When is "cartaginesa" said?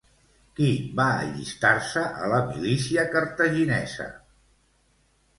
3.17-4.07